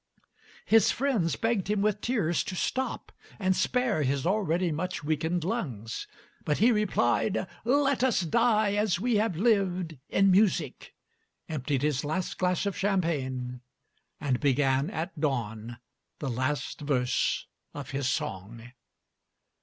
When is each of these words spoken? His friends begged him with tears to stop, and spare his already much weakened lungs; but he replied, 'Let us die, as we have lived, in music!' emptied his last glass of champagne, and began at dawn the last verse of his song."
His 0.65 0.89
friends 0.91 1.35
begged 1.35 1.67
him 1.69 1.83
with 1.83 2.01
tears 2.01 2.43
to 2.45 2.55
stop, 2.55 3.11
and 3.37 3.55
spare 3.55 4.01
his 4.01 4.25
already 4.25 4.71
much 4.71 5.03
weakened 5.03 5.43
lungs; 5.43 6.07
but 6.43 6.57
he 6.57 6.71
replied, 6.71 7.45
'Let 7.65 8.03
us 8.03 8.21
die, 8.21 8.71
as 8.73 8.99
we 8.99 9.17
have 9.17 9.35
lived, 9.35 9.99
in 10.09 10.31
music!' 10.31 10.95
emptied 11.47 11.83
his 11.83 12.03
last 12.03 12.39
glass 12.39 12.65
of 12.65 12.75
champagne, 12.75 13.61
and 14.19 14.39
began 14.39 14.89
at 14.89 15.19
dawn 15.19 15.77
the 16.17 16.29
last 16.31 16.81
verse 16.81 17.45
of 17.75 17.91
his 17.91 18.07
song." 18.09 18.71